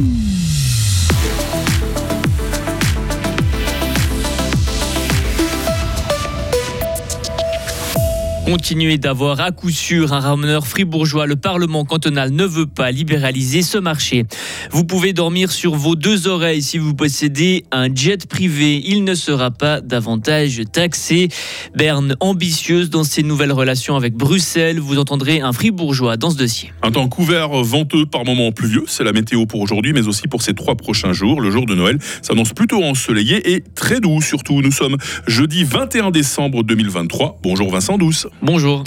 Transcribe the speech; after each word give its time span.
Mm-hmm. 0.00 0.29
Continuer 8.50 8.98
d'avoir 8.98 9.38
à 9.38 9.52
coup 9.52 9.70
sûr 9.70 10.12
un 10.12 10.18
rameneur 10.18 10.66
fribourgeois, 10.66 11.28
le 11.28 11.36
Parlement 11.36 11.84
cantonal 11.84 12.32
ne 12.32 12.44
veut 12.44 12.66
pas 12.66 12.90
libéraliser 12.90 13.62
ce 13.62 13.78
marché. 13.78 14.26
Vous 14.72 14.82
pouvez 14.82 15.12
dormir 15.12 15.52
sur 15.52 15.76
vos 15.76 15.94
deux 15.94 16.26
oreilles 16.26 16.60
si 16.60 16.76
vous 16.76 16.92
possédez 16.92 17.64
un 17.70 17.94
jet 17.94 18.26
privé. 18.26 18.82
Il 18.84 19.04
ne 19.04 19.14
sera 19.14 19.52
pas 19.52 19.80
davantage 19.80 20.62
taxé. 20.72 21.28
Berne 21.76 22.16
ambitieuse 22.18 22.90
dans 22.90 23.04
ses 23.04 23.22
nouvelles 23.22 23.52
relations 23.52 23.94
avec 23.94 24.14
Bruxelles. 24.14 24.80
Vous 24.80 24.98
entendrez 24.98 25.40
un 25.40 25.52
fribourgeois 25.52 26.16
dans 26.16 26.30
ce 26.30 26.36
dossier. 26.36 26.72
Un 26.82 26.90
temps 26.90 27.08
couvert, 27.08 27.50
venteux, 27.50 28.04
par 28.04 28.24
moments 28.24 28.50
pluvieux. 28.50 28.82
C'est 28.88 29.04
la 29.04 29.12
météo 29.12 29.46
pour 29.46 29.60
aujourd'hui, 29.60 29.92
mais 29.92 30.08
aussi 30.08 30.26
pour 30.26 30.42
ces 30.42 30.54
trois 30.54 30.74
prochains 30.74 31.12
jours. 31.12 31.40
Le 31.40 31.52
jour 31.52 31.66
de 31.66 31.76
Noël 31.76 31.98
s'annonce 32.20 32.52
plutôt 32.52 32.82
ensoleillé 32.82 33.52
et 33.52 33.62
très 33.76 34.00
doux 34.00 34.20
surtout. 34.20 34.60
Nous 34.60 34.72
sommes 34.72 34.96
jeudi 35.28 35.62
21 35.62 36.10
décembre 36.10 36.64
2023. 36.64 37.38
Bonjour 37.44 37.70
Vincent 37.70 37.96
Douce. 37.96 38.26
Bonjour. 38.42 38.84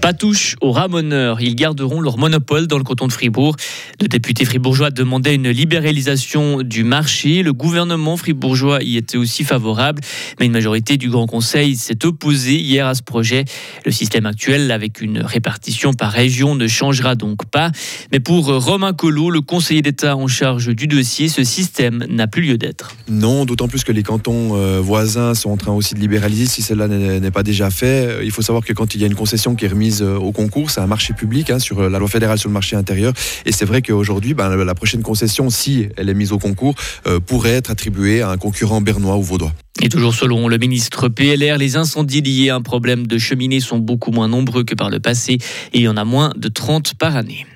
Pas 0.00 0.12
touche 0.12 0.56
aux 0.60 0.72
ramoneurs. 0.72 1.40
Ils 1.40 1.54
garderont 1.54 2.00
leur 2.00 2.18
monopole 2.18 2.66
dans 2.66 2.78
le 2.78 2.84
canton 2.84 3.06
de 3.06 3.12
Fribourg. 3.12 3.54
Le 4.02 4.08
député 4.08 4.44
fribourgeois 4.44 4.90
demandait 4.90 5.36
une 5.36 5.48
libéralisation 5.48 6.62
du 6.62 6.82
marché. 6.82 7.44
Le 7.44 7.52
gouvernement 7.52 8.16
fribourgeois 8.16 8.82
y 8.82 8.96
était 8.96 9.16
aussi 9.16 9.44
favorable, 9.44 10.02
mais 10.40 10.46
une 10.46 10.52
majorité 10.52 10.96
du 10.96 11.08
Grand 11.08 11.28
Conseil 11.28 11.76
s'est 11.76 12.04
opposée 12.04 12.56
hier 12.56 12.86
à 12.86 12.94
ce 12.94 13.02
projet. 13.02 13.44
Le 13.86 13.92
système 13.92 14.26
actuel, 14.26 14.72
avec 14.72 15.00
une 15.00 15.20
répartition 15.20 15.94
par 15.94 16.10
région, 16.10 16.56
ne 16.56 16.66
changera 16.66 17.14
donc 17.14 17.46
pas. 17.46 17.70
Mais 18.10 18.18
pour 18.18 18.46
Romain 18.46 18.92
Collot, 18.92 19.30
le 19.30 19.40
conseiller 19.40 19.82
d'État 19.82 20.16
en 20.16 20.26
charge 20.26 20.74
du 20.74 20.88
dossier, 20.88 21.28
ce 21.28 21.44
système 21.44 22.04
n'a 22.08 22.26
plus 22.26 22.42
lieu 22.42 22.58
d'être. 22.58 22.96
Non, 23.08 23.44
d'autant 23.44 23.68
plus 23.68 23.84
que 23.84 23.92
les 23.92 24.02
cantons 24.02 24.56
euh, 24.56 24.80
voisins 24.80 25.34
sont 25.34 25.50
en 25.50 25.56
train 25.56 25.72
aussi 25.72 25.94
de 25.94 26.00
libéraliser 26.00 26.46
si 26.46 26.62
cela 26.62 26.88
n'est 26.88 27.30
pas 27.30 27.44
déjà 27.44 27.70
fait. 27.70 28.18
Il 28.24 28.32
faut 28.32 28.42
savoir 28.42 28.64
que 28.64 28.72
quand 28.72 28.96
il 28.96 29.00
y 29.00 29.04
a 29.04 29.06
une 29.06 29.14
concession 29.14 29.54
qui 29.54 29.64
est 29.64 29.68
remise 29.68 30.02
euh, 30.02 30.16
au 30.16 30.32
concours. 30.32 30.70
C'est 30.70 30.80
un 30.80 30.86
marché 30.86 31.12
public 31.14 31.50
hein, 31.50 31.58
sur 31.58 31.80
euh, 31.80 31.88
la 31.88 31.98
loi 31.98 32.08
fédérale 32.08 32.38
sur 32.38 32.48
le 32.48 32.52
marché 32.52 32.76
intérieur. 32.76 33.12
Et 33.46 33.52
c'est 33.52 33.64
vrai 33.64 33.82
qu'aujourd'hui, 33.92 34.34
ben, 34.34 34.54
la 34.56 34.74
prochaine 34.74 35.02
concession, 35.02 35.50
si 35.50 35.88
elle 35.96 36.08
est 36.08 36.14
mise 36.14 36.32
au 36.32 36.38
concours, 36.38 36.74
euh, 37.06 37.20
pourrait 37.20 37.50
être 37.50 37.70
attribuée 37.70 38.22
à 38.22 38.30
un 38.30 38.36
concurrent 38.36 38.80
bernois 38.80 39.16
ou 39.16 39.22
vaudois. 39.22 39.52
Et 39.80 39.88
toujours 39.88 40.14
selon 40.14 40.48
le 40.48 40.58
ministre 40.58 41.08
PLR, 41.08 41.58
les 41.58 41.76
incendies 41.76 42.20
liés 42.20 42.50
à 42.50 42.56
un 42.56 42.62
problème 42.62 43.06
de 43.06 43.18
cheminée 43.18 43.60
sont 43.60 43.78
beaucoup 43.78 44.10
moins 44.10 44.28
nombreux 44.28 44.64
que 44.64 44.74
par 44.74 44.90
le 44.90 45.00
passé 45.00 45.32
et 45.32 45.78
il 45.78 45.82
y 45.82 45.88
en 45.88 45.96
a 45.96 46.04
moins 46.04 46.32
de 46.36 46.48
30 46.48 46.94
par 46.94 47.16
année. 47.16 47.46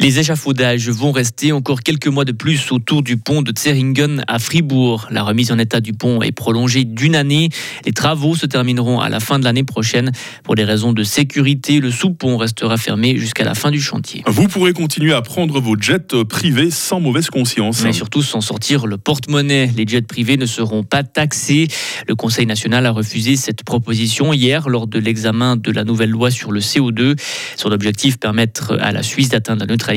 Les 0.00 0.20
échafaudages 0.20 0.88
vont 0.90 1.10
rester 1.10 1.50
encore 1.50 1.80
quelques 1.80 2.06
mois 2.06 2.24
de 2.24 2.30
plus 2.30 2.70
autour 2.70 3.02
du 3.02 3.16
pont 3.16 3.42
de 3.42 3.52
Zeringen 3.58 4.22
à 4.28 4.38
Fribourg. 4.38 5.08
La 5.10 5.24
remise 5.24 5.50
en 5.50 5.58
état 5.58 5.80
du 5.80 5.92
pont 5.92 6.22
est 6.22 6.30
prolongée 6.30 6.84
d'une 6.84 7.16
année. 7.16 7.48
Les 7.84 7.90
travaux 7.90 8.36
se 8.36 8.46
termineront 8.46 9.00
à 9.00 9.08
la 9.08 9.18
fin 9.18 9.40
de 9.40 9.44
l'année 9.44 9.64
prochaine. 9.64 10.12
Pour 10.44 10.54
des 10.54 10.62
raisons 10.62 10.92
de 10.92 11.02
sécurité, 11.02 11.80
le 11.80 11.90
sous-pont 11.90 12.36
restera 12.36 12.76
fermé 12.76 13.16
jusqu'à 13.16 13.42
la 13.42 13.56
fin 13.56 13.72
du 13.72 13.80
chantier. 13.80 14.22
Vous 14.28 14.46
pourrez 14.46 14.72
continuer 14.72 15.12
à 15.12 15.20
prendre 15.20 15.60
vos 15.60 15.76
jets 15.76 16.14
privés 16.28 16.70
sans 16.70 17.00
mauvaise 17.00 17.28
conscience. 17.28 17.82
Mais 17.82 17.92
surtout 17.92 18.22
sans 18.22 18.40
sortir 18.40 18.86
le 18.86 18.98
porte-monnaie. 18.98 19.68
Les 19.76 19.84
jets 19.84 20.02
privés 20.02 20.36
ne 20.36 20.46
seront 20.46 20.84
pas 20.84 21.02
taxés. 21.02 21.66
Le 22.06 22.14
Conseil 22.14 22.46
national 22.46 22.86
a 22.86 22.92
refusé 22.92 23.34
cette 23.34 23.64
proposition 23.64 24.32
hier 24.32 24.68
lors 24.68 24.86
de 24.86 25.00
l'examen 25.00 25.56
de 25.56 25.72
la 25.72 25.82
nouvelle 25.82 26.10
loi 26.10 26.30
sur 26.30 26.52
le 26.52 26.60
CO2. 26.60 27.18
Son 27.56 27.72
objectif, 27.72 28.20
permettre 28.20 28.78
à 28.80 28.92
la 28.92 29.02
Suisse 29.02 29.30
d'atteindre 29.30 29.62
la 29.62 29.66
neutralité 29.66 29.87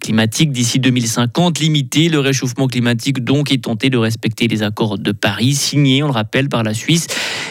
climatique 0.00 0.52
d'ici 0.52 0.78
2050, 0.78 1.58
limiter 1.58 2.08
le 2.08 2.20
réchauffement 2.20 2.66
climatique 2.66 3.24
donc 3.24 3.52
et 3.52 3.58
tenter 3.58 3.90
de 3.90 3.98
respecter 3.98 4.48
les 4.48 4.62
accords 4.62 4.98
de 4.98 5.12
Paris 5.12 5.54
signés, 5.54 6.02
on 6.02 6.06
le 6.06 6.12
rappelle, 6.12 6.48
par 6.48 6.62
la 6.62 6.74
Suisse. 6.74 7.06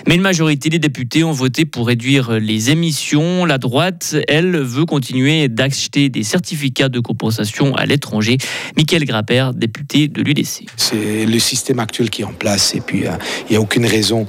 Mais 0.08 0.16
une 0.16 0.22
majorité 0.22 0.70
des 0.70 0.80
députés 0.80 1.24
ont 1.24 1.32
voté 1.32 1.66
pour 1.66 1.88
réduire 1.88 2.40
les 2.40 2.70
émissions. 2.70 3.46
La 3.46 3.58
droite, 3.58 4.16
elle, 4.28 4.58
veut 4.58 4.86
continuer 4.86 5.48
d'acheter 5.48 6.10
des 6.10 6.24
certificats 6.24 6.90
de 6.90 7.00
compensation 7.00 7.76
à 7.76 7.86
l'étranger. 7.86 8.38
Michael 8.78 9.06
Grapper, 9.06 9.52
député 9.56 10.08
de 10.08 10.22
l'UDC. 10.22 10.66
C'est 10.78 11.26
le 11.26 11.40
système 11.40 11.80
actuel 11.80 12.10
qui 12.10 12.22
est 12.22 12.26
en 12.26 12.34
place 12.34 12.76
et 12.76 12.82
puis 12.82 13.06
euh, 13.06 13.12
il 13.50 13.52
n'y 13.52 13.58
a 13.58 13.62
aucune 13.62 13.86
raison 13.86 14.28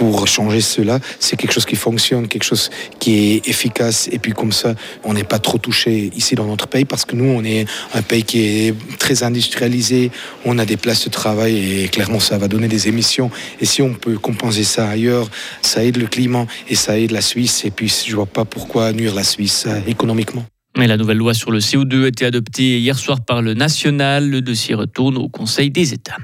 pour 0.00 0.26
changer 0.26 0.62
cela. 0.62 0.98
C'est 1.18 1.36
quelque 1.36 1.52
chose 1.52 1.66
qui 1.66 1.76
fonctionne, 1.76 2.26
quelque 2.26 2.44
chose 2.44 2.70
qui 3.00 3.34
est 3.34 3.48
efficace. 3.48 4.08
Et 4.10 4.18
puis 4.18 4.32
comme 4.32 4.50
ça, 4.50 4.74
on 5.04 5.12
n'est 5.12 5.24
pas 5.24 5.38
trop 5.38 5.58
touché 5.58 6.10
ici 6.16 6.34
dans 6.34 6.46
notre 6.46 6.68
pays 6.68 6.86
parce 6.86 7.04
que 7.04 7.14
nous, 7.14 7.26
on 7.26 7.44
est 7.44 7.66
un 7.92 8.00
pays 8.00 8.22
qui 8.22 8.40
est 8.40 8.74
très 8.98 9.22
industrialisé. 9.24 10.10
On 10.46 10.58
a 10.58 10.64
des 10.64 10.78
places 10.78 11.04
de 11.04 11.10
travail 11.10 11.82
et 11.82 11.88
clairement, 11.88 12.18
ça 12.18 12.38
va 12.38 12.48
donner 12.48 12.66
des 12.66 12.88
émissions. 12.88 13.30
Et 13.60 13.66
si 13.66 13.82
on 13.82 13.92
peut 13.92 14.16
compenser 14.16 14.64
ça 14.64 14.88
ailleurs, 14.88 15.28
ça 15.60 15.84
aide 15.84 15.98
le 15.98 16.06
climat 16.06 16.46
et 16.70 16.76
ça 16.76 16.98
aide 16.98 17.10
la 17.10 17.20
Suisse. 17.20 17.66
Et 17.66 17.70
puis, 17.70 17.92
je 18.06 18.16
vois 18.16 18.24
pas 18.24 18.46
pourquoi 18.46 18.94
nuire 18.94 19.14
la 19.14 19.24
Suisse 19.24 19.64
euh, 19.66 19.80
économiquement. 19.86 20.46
Mais 20.78 20.86
la 20.86 20.96
nouvelle 20.96 21.18
loi 21.18 21.34
sur 21.34 21.50
le 21.50 21.58
CO2 21.58 22.04
a 22.04 22.08
été 22.08 22.24
adoptée 22.24 22.78
hier 22.78 22.98
soir 22.98 23.20
par 23.20 23.42
le 23.42 23.52
national. 23.52 24.30
Le 24.30 24.40
dossier 24.40 24.74
retourne 24.74 25.18
au 25.18 25.28
Conseil 25.28 25.70
des 25.70 25.92
États. 25.92 26.16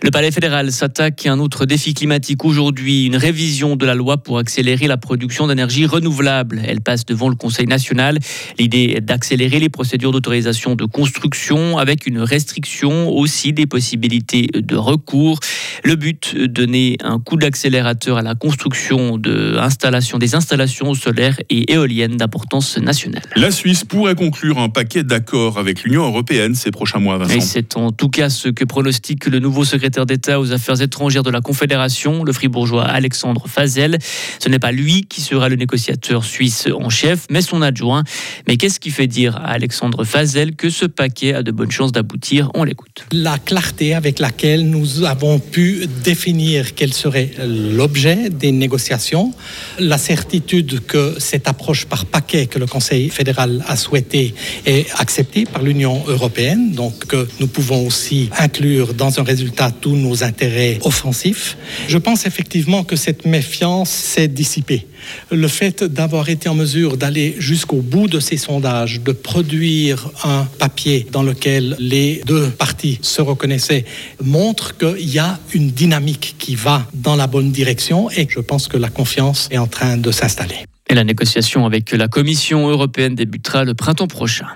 Le 0.00 0.12
Palais 0.12 0.30
fédéral 0.30 0.70
s'attaque 0.70 1.26
à 1.26 1.32
un 1.32 1.40
autre 1.40 1.66
défi 1.66 1.92
climatique 1.92 2.44
aujourd'hui, 2.44 3.06
une 3.06 3.16
révision 3.16 3.74
de 3.74 3.84
la 3.84 3.96
loi 3.96 4.16
pour 4.18 4.38
accélérer 4.38 4.86
la 4.86 4.96
production 4.96 5.48
d'énergie 5.48 5.86
renouvelable. 5.86 6.62
Elle 6.64 6.80
passe 6.80 7.04
devant 7.04 7.28
le 7.28 7.34
Conseil 7.34 7.66
national. 7.66 8.20
L'idée 8.60 8.94
est 8.96 9.00
d'accélérer 9.00 9.58
les 9.58 9.68
procédures 9.68 10.12
d'autorisation 10.12 10.76
de 10.76 10.84
construction 10.84 11.78
avec 11.78 12.06
une 12.06 12.20
restriction 12.20 13.10
aussi 13.10 13.52
des 13.52 13.66
possibilités 13.66 14.46
de 14.54 14.76
recours. 14.76 15.40
Le 15.82 15.96
but, 15.96 16.36
donner 16.36 16.96
un 17.02 17.18
coup 17.18 17.36
d'accélérateur 17.36 18.18
à 18.18 18.22
la 18.22 18.36
construction 18.36 19.18
de 19.18 19.56
installations, 19.58 20.18
des 20.18 20.36
installations 20.36 20.94
solaires 20.94 21.38
et 21.50 21.72
éoliennes 21.72 22.16
d'importance 22.16 22.78
nationale. 22.78 23.22
La 23.34 23.50
Suisse 23.50 23.82
pourrait 23.82 24.14
conclure 24.14 24.58
un 24.58 24.68
paquet 24.68 25.02
d'accords 25.02 25.58
avec 25.58 25.82
l'Union 25.82 26.04
européenne 26.04 26.54
ces 26.54 26.70
prochains 26.70 27.00
mois. 27.00 27.18
Vincent. 27.18 27.40
c'est 27.40 27.76
en 27.76 27.90
tout 27.90 28.10
cas 28.10 28.30
ce 28.30 28.48
que 28.48 28.64
pronostique 28.64 29.26
le 29.26 29.40
nouveau 29.40 29.64
secrétaire 29.64 29.87
secrétaire 29.88 30.06
d'État 30.06 30.38
aux 30.38 30.52
Affaires 30.52 30.82
étrangères 30.82 31.22
de 31.22 31.30
la 31.30 31.40
Confédération, 31.40 32.22
le 32.22 32.32
fribourgeois 32.34 32.84
Alexandre 32.84 33.48
Fazel. 33.48 33.98
Ce 34.38 34.50
n'est 34.50 34.58
pas 34.58 34.70
lui 34.70 35.06
qui 35.06 35.22
sera 35.22 35.48
le 35.48 35.56
négociateur 35.56 36.24
suisse 36.24 36.68
en 36.78 36.90
chef, 36.90 37.26
mais 37.30 37.40
son 37.40 37.62
adjoint. 37.62 38.04
Mais 38.46 38.58
qu'est-ce 38.58 38.80
qui 38.80 38.90
fait 38.90 39.06
dire 39.06 39.36
à 39.36 39.52
Alexandre 39.52 40.04
Fazel 40.04 40.56
que 40.56 40.68
ce 40.68 40.84
paquet 40.84 41.32
a 41.32 41.42
de 41.42 41.50
bonnes 41.52 41.70
chances 41.70 41.92
d'aboutir? 41.92 42.50
On 42.54 42.64
l'écoute. 42.64 43.06
La 43.12 43.38
clarté 43.38 43.94
avec 43.94 44.18
laquelle 44.18 44.68
nous 44.68 45.04
avons 45.04 45.38
pu 45.38 45.86
définir 46.04 46.74
quel 46.74 46.92
serait 46.92 47.30
l'objet 47.46 48.28
des 48.28 48.52
négociations, 48.52 49.32
la 49.78 49.96
certitude 49.96 50.84
que 50.86 51.14
cette 51.18 51.48
approche 51.48 51.86
par 51.86 52.04
paquet 52.04 52.46
que 52.46 52.58
le 52.58 52.66
Conseil 52.66 53.08
fédéral 53.08 53.64
a 53.66 53.76
souhaité 53.76 54.34
est 54.66 54.86
acceptée 54.98 55.46
par 55.46 55.62
l'Union 55.62 56.02
européenne, 56.08 56.72
donc 56.72 57.06
que 57.06 57.26
nous 57.40 57.46
pouvons 57.46 57.86
aussi 57.86 58.28
inclure 58.38 58.92
dans 58.92 59.18
un 59.18 59.22
résultat 59.22 59.70
tous 59.80 59.96
nos 59.96 60.24
intérêts 60.24 60.78
offensifs. 60.82 61.56
Je 61.88 61.98
pense 61.98 62.26
effectivement 62.26 62.84
que 62.84 62.96
cette 62.96 63.24
méfiance 63.24 63.90
s'est 63.90 64.28
dissipée. 64.28 64.86
Le 65.30 65.48
fait 65.48 65.84
d'avoir 65.84 66.28
été 66.28 66.48
en 66.48 66.54
mesure 66.54 66.96
d'aller 66.96 67.36
jusqu'au 67.38 67.80
bout 67.80 68.08
de 68.08 68.20
ces 68.20 68.36
sondages, 68.36 69.00
de 69.00 69.12
produire 69.12 70.10
un 70.24 70.44
papier 70.58 71.06
dans 71.10 71.22
lequel 71.22 71.76
les 71.78 72.22
deux 72.26 72.48
parties 72.50 72.98
se 73.02 73.22
reconnaissaient, 73.22 73.84
montre 74.22 74.76
qu'il 74.76 75.08
y 75.08 75.18
a 75.18 75.38
une 75.54 75.70
dynamique 75.70 76.36
qui 76.38 76.54
va 76.54 76.86
dans 76.94 77.16
la 77.16 77.26
bonne 77.26 77.52
direction 77.52 78.10
et 78.10 78.26
je 78.28 78.40
pense 78.40 78.68
que 78.68 78.76
la 78.76 78.88
confiance 78.88 79.48
est 79.50 79.58
en 79.58 79.66
train 79.66 79.96
de 79.96 80.10
s'installer. 80.10 80.56
Et 80.90 80.94
la 80.94 81.04
négociation 81.04 81.66
avec 81.66 81.92
la 81.92 82.08
Commission 82.08 82.68
européenne 82.68 83.14
débutera 83.14 83.64
le 83.64 83.74
printemps 83.74 84.06
prochain. 84.06 84.46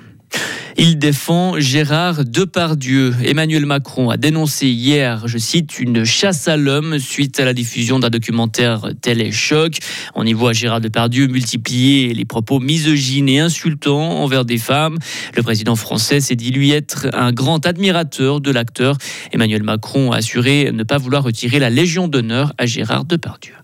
Il 0.79 0.99
défend 0.99 1.61
Gérard 1.61 2.25
Depardieu. 2.25 3.15
Emmanuel 3.25 3.67
Macron 3.67 4.09
a 4.09 4.17
dénoncé 4.17 4.69
hier, 4.69 5.29
je 5.29 5.37
cite, 5.37 5.79
une 5.79 6.05
chasse 6.05 6.49
à 6.49 6.57
l'homme 6.57 6.99
suite 6.99 7.39
à 7.41 7.45
la 7.45 7.53
diffusion 7.53 7.99
d'un 7.99 8.09
documentaire 8.09 8.89
Télé-Choc. 9.01 9.79
On 10.15 10.25
y 10.25 10.33
voit 10.33 10.55
Gérard 10.55 10.81
Depardieu 10.81 11.27
multiplier 11.27 12.15
les 12.15 12.25
propos 12.25 12.59
misogynes 12.59 13.29
et 13.29 13.41
insultants 13.41 14.23
envers 14.23 14.47
des 14.47 14.59
femmes. 14.59 14.97
Le 15.37 15.43
président 15.43 15.77
français 15.77 16.21
s'est 16.21 16.37
dit 16.37 16.51
lui 16.51 16.71
être 16.71 17.09
un 17.13 17.33
grand 17.33 17.67
admirateur 17.67 18.41
de 18.41 18.51
l'acteur. 18.51 18.97
Emmanuel 19.33 19.63
Macron 19.63 20.13
a 20.13 20.17
assuré 20.17 20.71
ne 20.73 20.85
pas 20.85 20.97
vouloir 20.97 21.23
retirer 21.23 21.59
la 21.59 21.69
Légion 21.69 22.09
d'honneur 22.09 22.55
à 22.57 22.65
Gérard 22.65 23.05
Depardieu. 23.05 23.55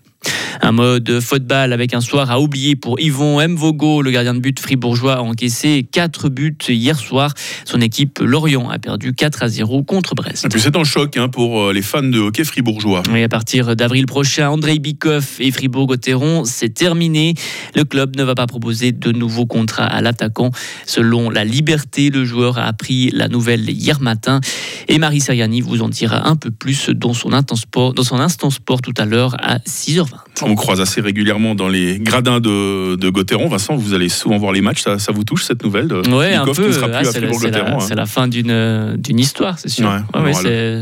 Un 0.61 0.71
mode 0.73 1.19
football 1.21 1.71
avec 1.73 1.93
un 1.93 2.01
soir 2.01 2.29
à 2.31 2.39
oublier 2.39 2.75
pour 2.75 2.99
Yvon 2.99 3.39
Mvogo, 3.47 4.01
le 4.01 4.11
gardien 4.11 4.33
de 4.33 4.39
but 4.39 4.59
fribourgeois 4.59 5.15
a 5.15 5.21
encaissé 5.21 5.87
4 5.89 6.29
buts 6.29 6.57
hier 6.67 6.97
soir. 6.97 7.33
Son 7.65 7.79
équipe 7.81 8.19
Lorient 8.19 8.69
a 8.69 8.77
perdu 8.77 9.13
4 9.13 9.43
à 9.43 9.47
0 9.47 9.83
contre 9.83 10.15
Brest. 10.15 10.45
Et 10.45 10.49
puis 10.49 10.59
c'est 10.59 10.75
un 10.75 10.83
choc 10.83 11.15
hein, 11.17 11.29
pour 11.29 11.61
euh, 11.61 11.73
les 11.73 11.81
fans 11.81 12.03
de 12.03 12.19
hockey 12.19 12.43
fribourgeois. 12.43 13.03
Et 13.15 13.23
à 13.23 13.29
partir 13.29 13.75
d'avril 13.75 14.05
prochain, 14.05 14.49
André 14.49 14.79
Bikoff 14.79 15.39
et 15.39 15.51
Fribourg-Gotteron, 15.51 16.43
c'est 16.45 16.73
terminé. 16.73 17.35
Le 17.75 17.85
club 17.85 18.17
ne 18.17 18.23
va 18.23 18.35
pas 18.35 18.47
proposer 18.47 18.91
de 18.91 19.11
nouveaux 19.11 19.45
contrats 19.45 19.85
à 19.85 20.01
l'attaquant. 20.01 20.51
Selon 20.85 21.29
la 21.29 21.45
Liberté, 21.45 22.09
le 22.09 22.25
joueur 22.25 22.57
a 22.57 22.65
appris 22.65 23.11
la 23.11 23.27
nouvelle 23.27 23.69
hier 23.69 24.01
matin. 24.01 24.41
Et 24.87 24.97
Marie 24.97 25.21
Seriani 25.21 25.61
vous 25.61 25.81
en 25.81 25.89
dira 25.89 26.27
un 26.27 26.35
peu 26.35 26.51
plus 26.51 26.89
dans 26.89 27.13
son, 27.13 27.31
sport, 27.55 27.93
dans 27.93 28.03
son 28.03 28.19
instant 28.19 28.49
sport 28.49 28.81
tout 28.81 28.93
à 28.97 29.05
l'heure 29.05 29.35
à 29.39 29.59
6h20. 29.59 30.48
On 30.49 30.53
vous 30.53 30.55
croise 30.55 30.81
assez 30.81 30.99
régulièrement 30.99 31.53
dans 31.53 31.67
les 31.67 31.99
gradins 31.99 32.39
de, 32.39 32.95
de 32.95 33.09
Gotteron. 33.09 33.49
Vincent, 33.49 33.75
vous 33.75 33.93
allez 33.93 34.09
souvent 34.09 34.39
voir 34.39 34.51
les 34.51 34.61
matchs. 34.61 34.81
Ça, 34.81 34.97
ça 34.97 35.11
vous 35.11 35.23
touche 35.23 35.43
cette 35.43 35.63
nouvelle 35.63 35.87
de 35.87 36.01
Oui, 36.07 36.33
un 36.33 36.43
peu. 36.43 36.71
Ah, 36.91 37.03
c'est 37.03 37.21
la, 37.21 37.75
hein. 37.75 37.95
la, 37.95 38.05
fin 38.07 38.27
d'une 38.27 38.97
histoire, 39.19 39.59
c'est 39.59 39.69
sûr. 39.69 39.87
Ouais, 40.15 40.33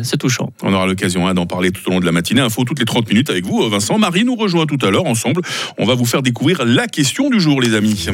c'est 0.03 0.17
touchant. 0.17 0.53
On 0.63 0.73
aura 0.73 0.87
l'occasion 0.87 1.27
hein, 1.27 1.33
d'en 1.33 1.45
parler 1.45 1.71
tout 1.71 1.81
au 1.89 1.91
long 1.91 1.99
de 1.99 2.05
la 2.05 2.13
matinée. 2.13 2.39
Info 2.39 2.63
toutes 2.63 2.79
les 2.79 2.85
30 2.85 3.09
minutes 3.09 3.29
avec 3.29 3.45
vous, 3.45 3.69
Vincent. 3.69 3.97
Marie 3.97 4.23
nous 4.23 4.35
rejoint 4.35 4.67
tout 4.67 4.77
à 4.85 4.89
l'heure 4.89 5.05
ensemble. 5.05 5.41
On 5.77 5.83
va 5.83 5.95
vous 5.95 6.05
faire 6.05 6.21
découvrir 6.21 6.63
la 6.63 6.87
question 6.87 7.29
du 7.29 7.41
jour, 7.41 7.59
les 7.59 7.75
amis. 7.75 8.07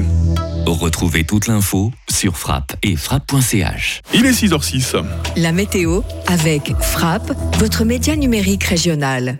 Retrouvez 0.65 1.23
toute 1.23 1.45
l'info 1.45 1.91
sur 2.09 2.35
frappe 2.35 2.75
et 2.81 2.95
frappe.ch. 2.95 4.01
Il 4.15 4.25
est 4.25 4.31
6h06. 4.31 4.95
La 5.37 5.51
météo 5.51 6.01
avec 6.25 6.73
Frappe, 6.81 7.31
votre 7.59 7.85
média 7.85 8.15
numérique 8.15 8.63
régional. 8.63 9.37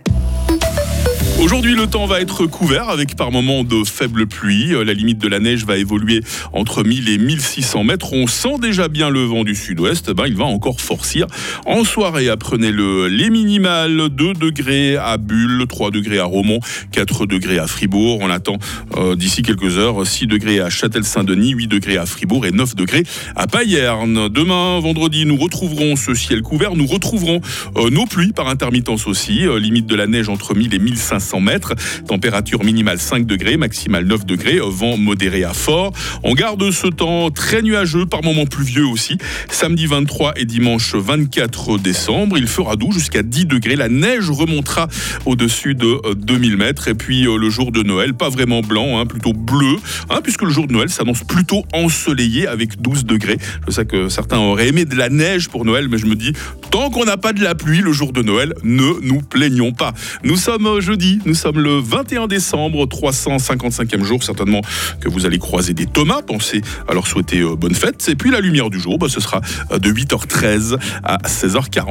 Aujourd'hui, 1.40 1.74
le 1.74 1.88
temps 1.88 2.06
va 2.06 2.20
être 2.20 2.46
couvert 2.46 2.88
avec 2.88 3.16
par 3.16 3.32
moments 3.32 3.64
de 3.64 3.82
faibles 3.84 4.26
pluies. 4.26 4.72
La 4.84 4.94
limite 4.94 5.18
de 5.18 5.26
la 5.26 5.40
neige 5.40 5.66
va 5.66 5.76
évoluer 5.76 6.20
entre 6.52 6.84
1000 6.84 7.08
et 7.08 7.18
1600 7.18 7.82
mètres. 7.82 8.12
On 8.12 8.28
sent 8.28 8.58
déjà 8.60 8.86
bien 8.86 9.10
le 9.10 9.24
vent 9.24 9.42
du 9.42 9.56
sud-ouest. 9.56 10.12
Ben, 10.12 10.26
il 10.28 10.36
va 10.36 10.44
encore 10.44 10.80
forcir. 10.80 11.26
En 11.66 11.82
soirée, 11.82 12.28
apprenez-le, 12.28 13.08
les 13.08 13.30
minimales 13.30 14.10
2 14.10 14.32
degrés 14.34 14.96
à 14.96 15.16
Bulle, 15.16 15.66
3 15.68 15.90
degrés 15.90 16.20
à 16.20 16.24
Romont, 16.24 16.60
4 16.92 17.26
degrés 17.26 17.58
à 17.58 17.66
Fribourg. 17.66 18.20
On 18.22 18.30
attend 18.30 18.58
euh, 18.96 19.16
d'ici 19.16 19.42
quelques 19.42 19.76
heures 19.76 20.06
6 20.06 20.28
degrés 20.28 20.60
à 20.60 20.70
Châtel-Saint-Denis, 20.70 21.50
8 21.50 21.66
degrés 21.66 21.96
à 21.96 22.06
Fribourg 22.06 22.46
et 22.46 22.52
9 22.52 22.76
degrés 22.76 23.02
à 23.34 23.48
Payerne. 23.48 24.28
Demain, 24.28 24.78
vendredi, 24.78 25.26
nous 25.26 25.36
retrouverons 25.36 25.96
ce 25.96 26.14
ciel 26.14 26.42
couvert. 26.42 26.76
Nous 26.76 26.86
retrouverons 26.86 27.40
euh, 27.76 27.90
nos 27.90 28.06
pluies 28.06 28.32
par 28.32 28.48
intermittence 28.48 29.08
aussi. 29.08 29.46
Euh, 29.46 29.58
limite 29.58 29.86
de 29.86 29.96
la 29.96 30.06
neige 30.06 30.28
entre 30.28 30.54
1000 30.54 30.74
et 30.74 30.78
1500 30.78 31.23
mètres. 31.40 31.74
Température 32.06 32.64
minimale 32.64 32.98
5 32.98 33.26
degrés, 33.26 33.56
maximale 33.56 34.04
9 34.04 34.26
degrés, 34.26 34.58
vent 34.62 34.96
modéré 34.96 35.44
à 35.44 35.52
fort. 35.52 35.92
On 36.22 36.34
garde 36.34 36.70
ce 36.70 36.86
temps 36.86 37.30
très 37.30 37.62
nuageux, 37.62 38.06
par 38.06 38.22
moments 38.22 38.46
pluvieux 38.46 38.86
aussi. 38.86 39.18
Samedi 39.50 39.86
23 39.86 40.34
et 40.36 40.44
dimanche 40.44 40.94
24 40.94 41.78
décembre, 41.78 42.38
il 42.38 42.46
fera 42.46 42.76
doux 42.76 42.92
jusqu'à 42.92 43.22
10 43.22 43.46
degrés. 43.46 43.76
La 43.76 43.88
neige 43.88 44.30
remontera 44.30 44.88
au-dessus 45.26 45.74
de 45.74 46.14
2000 46.14 46.52
euh, 46.52 46.56
mètres. 46.56 46.88
Et 46.88 46.94
puis 46.94 47.26
euh, 47.26 47.36
le 47.36 47.50
jour 47.50 47.72
de 47.72 47.82
Noël, 47.82 48.14
pas 48.14 48.28
vraiment 48.28 48.60
blanc, 48.60 48.98
hein, 48.98 49.06
plutôt 49.06 49.32
bleu, 49.32 49.76
hein, 50.10 50.20
puisque 50.22 50.42
le 50.42 50.50
jour 50.50 50.66
de 50.66 50.72
Noël 50.72 50.90
s'annonce 50.90 51.24
plutôt 51.24 51.64
ensoleillé 51.72 52.46
avec 52.46 52.80
12 52.80 53.04
degrés. 53.04 53.38
Je 53.66 53.72
sais 53.72 53.86
que 53.86 54.08
certains 54.08 54.38
auraient 54.38 54.68
aimé 54.68 54.84
de 54.84 54.96
la 54.96 55.08
neige 55.08 55.48
pour 55.48 55.64
Noël, 55.64 55.88
mais 55.88 55.98
je 55.98 56.06
me 56.06 56.14
dis, 56.14 56.32
tant 56.70 56.90
qu'on 56.90 57.04
n'a 57.04 57.16
pas 57.16 57.32
de 57.32 57.42
la 57.42 57.54
pluie 57.54 57.80
le 57.80 57.92
jour 57.92 58.12
de 58.12 58.22
Noël, 58.22 58.54
ne 58.62 59.00
nous 59.02 59.20
plaignons 59.20 59.72
pas. 59.72 59.94
Nous 60.22 60.36
sommes 60.36 60.66
euh, 60.66 60.80
nous 61.24 61.34
sommes 61.34 61.60
le 61.60 61.78
21 61.78 62.26
décembre, 62.26 62.86
355e 62.86 64.02
jour, 64.02 64.22
certainement 64.22 64.60
que 65.00 65.08
vous 65.08 65.26
allez 65.26 65.38
croiser 65.38 65.74
des 65.74 65.86
Thomas. 65.86 66.22
Pensez 66.22 66.62
à 66.88 66.94
leur 66.94 67.06
souhaiter 67.06 67.40
euh, 67.40 67.56
bonne 67.56 67.74
fête. 67.74 68.08
Et 68.08 68.16
puis 68.16 68.30
la 68.30 68.40
lumière 68.40 68.70
du 68.70 68.80
jour, 68.80 68.98
bah, 68.98 69.08
ce 69.08 69.20
sera 69.20 69.40
euh, 69.72 69.78
de 69.78 69.90
8h13 69.90 70.78
à 71.02 71.18
16h40. 71.18 71.82